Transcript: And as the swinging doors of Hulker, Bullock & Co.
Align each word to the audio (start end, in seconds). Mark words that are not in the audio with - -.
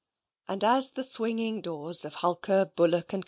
And 0.47 0.63
as 0.63 0.93
the 0.93 1.03
swinging 1.03 1.61
doors 1.61 2.05
of 2.05 2.15
Hulker, 2.15 2.65
Bullock 2.75 3.09
& 3.09 3.09
Co. 3.09 3.19